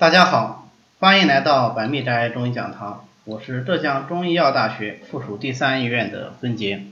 [0.00, 6.86] 大家好，欢迎来到百密斋中医讲堂，我是浙江中医药大学附属第三医院的孙杰。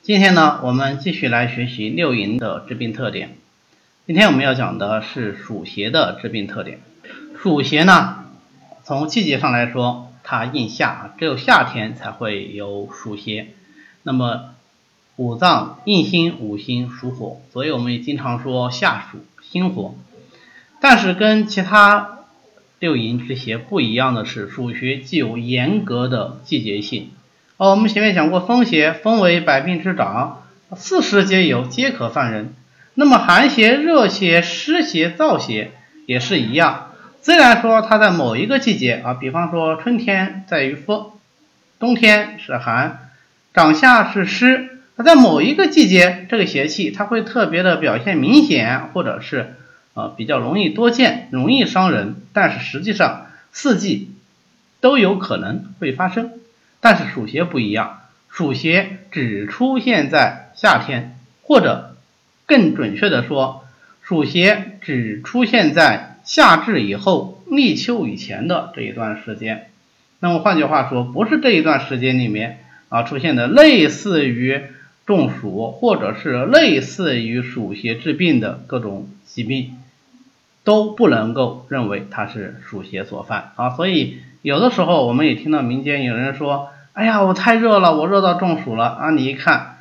[0.00, 3.36] 今天呢，我们继续来学习六淫的致病特点。
[4.06, 6.80] 今天我们要讲的是暑邪的致病特点。
[7.38, 8.24] 暑邪呢，
[8.82, 13.48] 从季节上来说，它应夏，只有夏天才会有暑邪。
[14.04, 14.54] 那么
[15.16, 19.94] 五脏应心，五行属火，所以我们也经常说夏暑心火。
[20.82, 22.18] 但是跟其他
[22.80, 27.10] 六淫之邪不一样的是，暑邪具有严格的季节性。
[27.56, 30.42] 哦，我们前面讲过，风邪风为百病之长，
[30.74, 32.52] 四时皆有，皆可犯人。
[32.94, 35.70] 那么寒邪、热邪、湿邪、燥邪
[36.06, 36.90] 也是一样。
[37.22, 41.12] 虽然说它在某一个季节啊，比方说春天在于风，
[41.78, 43.10] 冬天是寒，
[43.54, 49.54] 长夏是湿，它在某一个季节，这个邪气它会特别的表现明显，或者是。
[49.94, 54.10] 啊，比较容易多见，容易伤人，但是实际上四季
[54.80, 56.30] 都有可能会发生。
[56.80, 61.96] 但是暑邪不一样，暑邪只出现在夏天，或者
[62.46, 63.64] 更准确的说，
[64.00, 69.68] 暑邪只出现在夏至以后、立秋以前的这一段时间。
[70.18, 74.62] 那么换句话说，不是这一段时间里面啊出现的类似于
[75.04, 79.76] 中暑，或者是类似于暑邪治病的各种疾病。
[80.64, 89.78] 都不能够认为它是暑邪所犯啊，所以有的时候我们也听到民间有人说：“哎呀，我太热了，我热到中暑了啊！”你一看，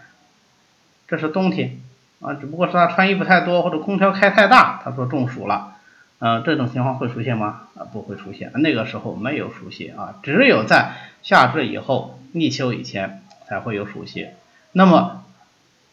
[1.08, 1.80] 这是冬天
[2.20, 5.74] 啊，只不过是他穿衣服太多或者空调开太大，他说中暑了。
[6.20, 7.62] 嗯，这种情况会出现吗？
[7.76, 14.36] 啊，不会出现，那个时候没有暑邪啊，只有在夏至以后、立秋以前才会有暑邪。
[14.72, 15.24] 那么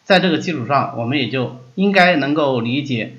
[0.05, 3.17] 在这个基础上，我们也就应该能够理解。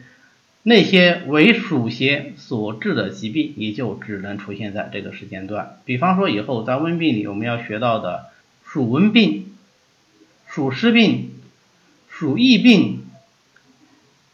[0.62, 5.78] 那些为暑邪所致的疾病，也就只能出现在这个时间段。
[5.86, 8.26] 比方说，以后在温病里我们要学到的
[8.66, 9.54] 暑温病、
[10.48, 11.32] 暑湿病、
[12.10, 13.06] 暑疫病，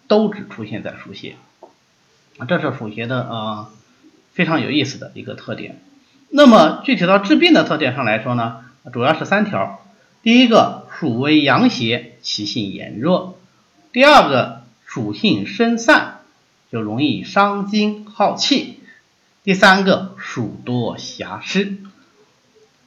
[0.08, 1.36] 都只出现在暑邪。
[2.48, 3.70] 这是暑邪的啊
[4.34, 5.80] 非常有意思的一个特点。
[6.30, 9.80] 那么具体到治病的特点上来说呢，主要是三条。
[10.24, 13.36] 第一个，暑为阳邪，其性炎热；
[13.94, 16.15] 第二个，属性生散。
[16.72, 18.80] 就容易伤精耗气。
[19.44, 21.78] 第三个，暑多狭湿。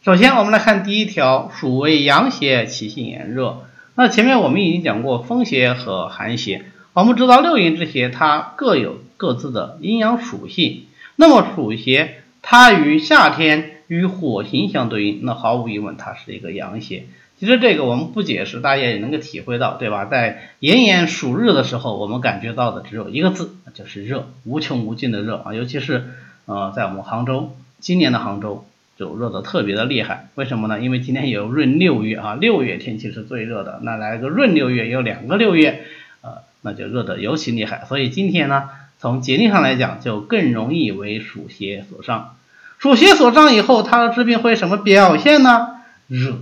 [0.05, 3.65] 首先，我们来看第一条，暑为阳邪，其性炎热。
[3.95, 10.87] 那前面我们已经讲过风邪和寒邪，我们知道六淫之邪它各有各自的阴阳属性。
[11.17, 17.07] 那么暑邪它与夏天与火行相对应，那毫无疑问它是一个阳邪。
[17.39, 20.07] 其实这个我们不解释，大家也能够体会到，对吧？
[20.07, 25.55] 在炎炎暑日的时候，我们感觉到的只有一个字，就是热，无穷无尽的热啊！
[25.55, 26.09] 尤其是
[26.47, 28.67] 呃，在我们杭州，今年的杭州
[28.97, 30.27] 就热得特别的厉害。
[30.35, 30.81] 为什么呢？
[30.81, 35.85] 因为今天有闰六月啊，六月天气是最热的，那来个闰六月，有两个六月，
[36.23, 37.85] 呃，那就热得尤其厉害。
[37.89, 42.35] 所以今天呢，从节令上来讲，就更容易为暑邪所伤。
[42.79, 45.83] 暑邪所伤以后，它的治病会什么表现呢？
[46.09, 46.39] 热。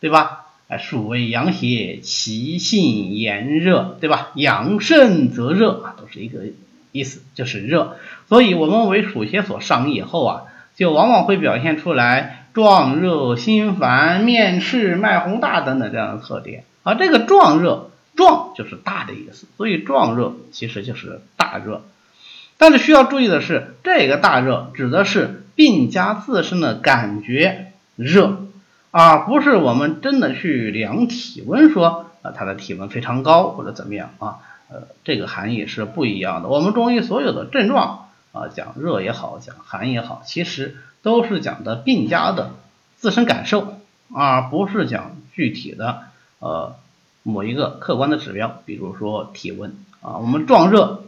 [0.00, 0.46] 对吧？
[0.68, 4.30] 哎，暑为阳邪，其性炎热，对吧？
[4.34, 6.42] 阳盛则热啊，都是一个
[6.92, 7.96] 意思，就是热。
[8.28, 10.42] 所以，我们为暑邪所伤以后啊，
[10.76, 16.62] 就往往会表现出来壮热、心烦、面赤、脉洪大等等这样的特点。
[16.84, 21.82] 而这个壮热，壮就是大的意思，所以壮热其实就是大热。
[22.58, 28.46] 但是需要注意的是，这个大热指的是病家自身的感觉热。
[28.90, 36.48] 啊，不是我们真的去量体温，说啊他的体温非常高或者怎么样啊，呃，这个含义是不一样的。
[36.48, 42.50] 我们中医所有的症状啊，讲热也好，讲寒也好，其实都是讲的病家的
[42.96, 43.74] 自身感受，
[44.12, 46.02] 而不是讲具体的
[46.40, 46.74] 呃
[47.22, 51.04] 某一个客观的指标，比如说体温啊，我们壮热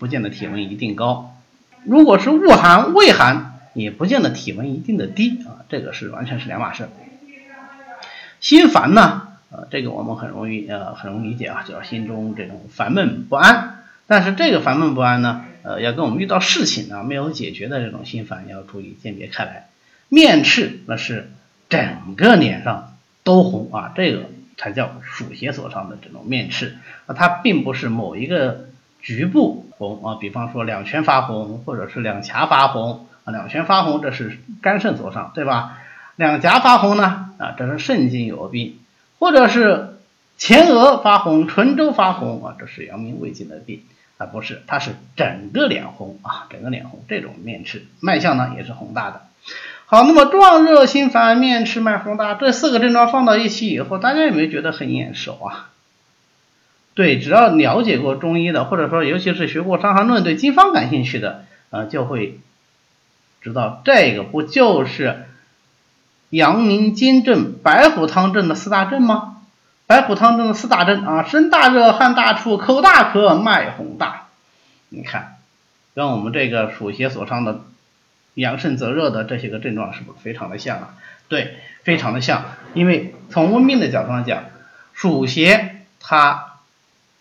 [0.00, 1.36] 不见得体温一定高，
[1.84, 6.88] 如果是恶寒畏寒，也不见得体温一定的低啊，这个是完全是两码事。
[8.42, 13.84] 心烦呢，呃，这个我们很容易呃很容易理解啊，就是心中这种烦闷不安。
[14.08, 19.68] 但是这个烦闷不安呢，呃，要跟我们遇到事情啊没有解决的这种心烦要注意鉴别开来。
[20.08, 21.30] 面赤那是
[21.68, 24.24] 整个脸上都红啊，这个
[24.56, 28.66] 才叫暑邪所伤的这种面赤啊，它并不是某一个
[29.00, 35.78] 局部红啊，比方说两拳发红或者是两颊发红啊，两拳发红这是肝肾所伤，对吧？
[36.16, 38.78] 两颊发红呢，啊，这是肾经有病；
[39.18, 39.96] 或者是
[40.38, 43.82] 前额发红、唇周发红啊，这是阳明胃经的病。
[44.18, 49.22] 啊不是，它是整个脸红啊，整个脸红，这种面赤，脉象呢也是红大的。
[49.86, 55.70] 好，那么壮热心烦面赤脉红大这四个症状放到一起以后，大家有没有觉得很眼熟啊？
[56.94, 62.38] 对，只要了解过中医的，或者说尤其是学过《伤寒论》对经方感兴趣的，啊，就会
[63.40, 65.24] 知道这个不就是
[66.32, 69.42] 阳明经症白虎汤症的四大症吗？
[69.86, 74.28] 白虎汤症的四大症啊，身大热，汗大出，口大渴，脉洪大。
[74.88, 75.36] 你看，
[75.94, 77.60] 跟我们这个暑邪所伤的
[78.32, 80.94] 阳盛则热的这些个症状是不是非常的像啊？
[81.28, 82.46] 对，非常的像。
[82.72, 84.44] 因为从温病的角度上讲，
[84.94, 86.54] 暑邪它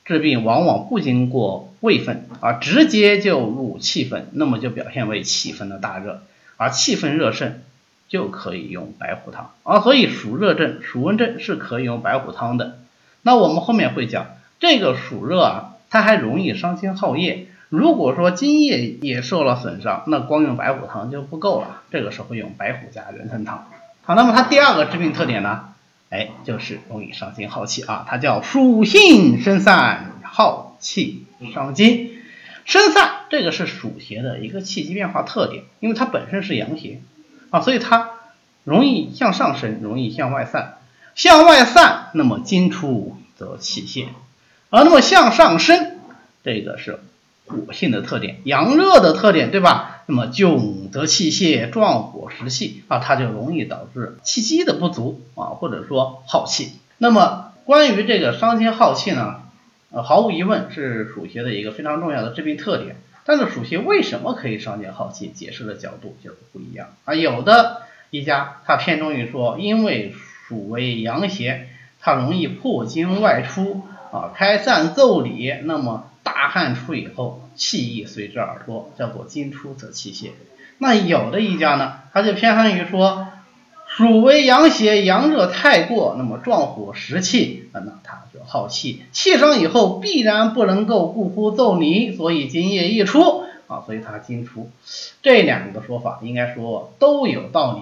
[0.05, 6.23] 治病往往不经过胃分啊，直接就入气分，那么就表现为气分的大热，
[6.55, 7.61] 而气分热盛。
[8.11, 12.79] 就可以用白虎汤啊，所以暑热症、暑温症是可以用白虎汤的。
[13.21, 17.47] 那我们后面会讲，这个暑热啊，它还容易伤津耗液。
[17.69, 21.83] 如果说津液也受了损伤，那光用白虎汤就不够了。
[21.89, 23.69] 这个时候用白虎加人参汤。
[24.03, 25.69] 好，那么它第二个致病特点呢，
[26.09, 32.11] 哎，就是容易伤心耗气啊，它叫暑性生散，耗气伤津。
[32.65, 36.99] 生散这个是暑邪的一个气机变化特点，因为它本身是阳邪。
[37.51, 38.09] 啊，所以它
[38.63, 40.80] 容易向上升，容易向外散，
[41.13, 44.09] 向外散，那么津出则气泄，
[44.71, 46.00] 而那么向上升，
[46.44, 47.00] 这个是
[47.45, 50.03] 火性的特点，阳热的特点，对吧？
[50.07, 56.71] 那么窘则气泄，壮火实气啊，它就容易导致气机的不足啊，或者说耗气。
[56.98, 59.42] 那么关于这个伤心耗气呢，
[59.92, 62.95] 毫无疑问是暑邪的一个非常重要的致病特点。
[63.25, 65.27] 但是暑邪为什么可以伤津耗气？
[65.29, 67.13] 解释的角度就是不一样啊。
[67.13, 70.13] 有的一家他偏重于说，因为
[70.47, 71.68] 暑为阳邪，
[72.00, 80.31] 它容易破经外出啊，开散奏理，那么大汗出以后，气意随之而脱，叫做津出则气泄。
[80.77, 83.27] 那有的一家呢，他就偏向于说。
[83.93, 94.71] 暑为阳邪，阳热太过，那么壮火食气，那它就耗气，气伤以后必然不能够固乎奏泥，所以津液溢出啊，所以它津出。
[95.21, 97.81] 这两个说法应该说都有道理，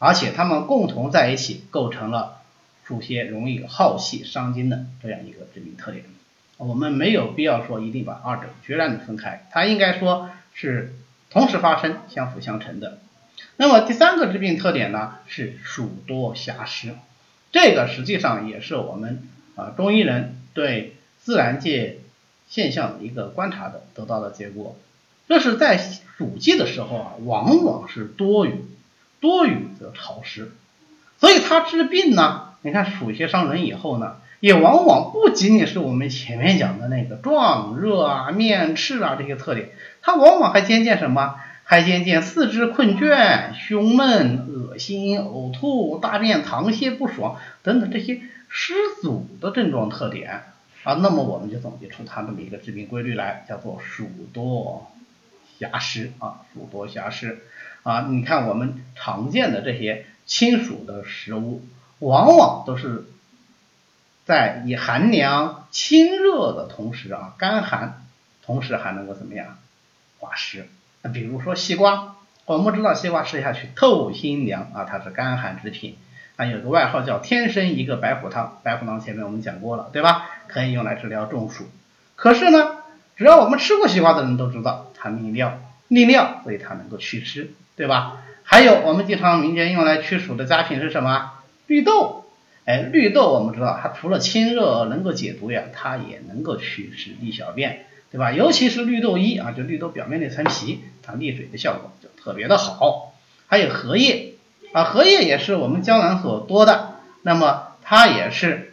[0.00, 2.38] 而且它们共同在一起构成了
[2.82, 6.04] 暑邪容易耗气伤津的这样一个致命特点。
[6.56, 10.96] 我们没有必要说一定把二者决然的分开，它应该说是
[11.30, 12.98] 同时发生、相辅相成的。
[13.56, 16.94] 那么第三个致病特点呢是暑多暇湿，
[17.52, 22.00] 这个实际上也是我们啊中医人对自然界
[22.48, 24.76] 现象的一个观察的得到的结果。
[25.28, 28.64] 这是在暑季的时候啊，往往是多雨，
[29.20, 30.52] 多雨则潮湿，
[31.18, 39.70] 所以它治病呢，你看暑邪伤人以后呢，也往往不仅仅是我们前面讲的那个壮热啊、面赤啊这些特点，
[40.02, 41.36] 它往往还兼见什么？
[41.64, 50.42] 还渐见四肢困倦、胸闷、恶心、呕吐、大便溏泻不爽等等这些湿阻的症状特点
[50.84, 54.92] 啊，那么我们就总结出它这么一个致病规律来，叫做暑多
[55.58, 57.40] 瑕湿啊，暑多瑕湿
[57.82, 58.08] 啊。
[58.10, 61.64] 你看我们常见的这些清暑的食物，
[61.98, 63.06] 往往都是
[64.26, 68.04] 在以寒凉清热的同时啊，干寒，
[68.44, 69.56] 同时还能够怎么样
[70.18, 70.68] 化湿。
[71.12, 72.16] 比如说西瓜，
[72.46, 75.96] 我们知道西瓜吃下去透心凉啊，它是干寒之品，
[76.36, 80.30] 啊有个外号叫天生一个白虎汤，白虎汤前面我们讲过了，对吧？
[80.46, 81.68] 可以用来治疗中暑。
[82.16, 82.76] 可是呢，
[83.16, 85.58] 只要我们吃过西瓜的人都知道它利尿，
[85.88, 88.22] 利尿所以它能够祛湿，对吧？
[88.42, 91.32] 还有我们经常民间用来祛暑的佳品是什么？
[91.66, 92.24] 绿豆，
[92.66, 97.86] 哎，绿豆我们知道它除了清热能够解毒呀，它也能够祛湿利小便。
[98.14, 98.30] 对吧？
[98.30, 103.12] 尤其是绿豆衣啊，就绿豆表面那层皮，它利水的效果就特别的好。
[103.48, 104.34] 还有荷叶
[104.72, 108.72] 啊，荷叶也是我们江南所多的，那么它也是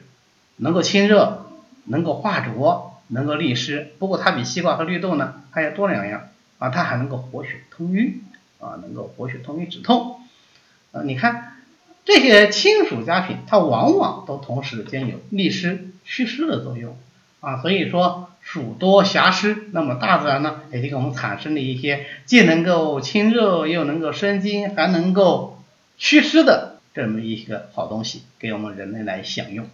[0.58, 1.48] 能够清热、
[1.86, 3.94] 能够化浊、能够利湿。
[3.98, 6.28] 不过它比西瓜和绿豆呢还要多两样
[6.60, 8.22] 啊，它还能够活血通瘀
[8.60, 10.18] 啊，能够活血通瘀止痛。
[10.92, 11.64] 啊，你看
[12.06, 16.96] 这些清暑佳品，它往往都同时兼有利湿祛湿的作用
[17.40, 18.28] 啊，所以说。
[18.52, 25.64] 暑多瑕湿，那么大自然呢也就给我们产生了一些既能够清热又能够生津还能够
[25.98, 29.70] 祛湿的这么一个好东西，给我们人类来享用。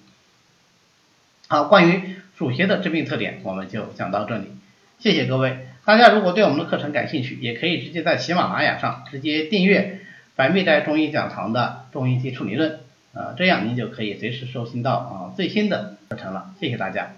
[1.47, 4.45] 好，关于暑邪的致病特点，我们就讲到这里，
[4.99, 5.57] 谢谢各位。
[5.83, 10.01] 大家如果对我们的课程感兴趣，也可以直接在喜马拉雅上直接订阅
[10.35, 12.81] 百密斋中医讲堂的中医基础理论，
[13.15, 16.53] 啊，这样您就可以随时收听到啊最新的课程了。
[16.59, 17.13] 谢谢大家。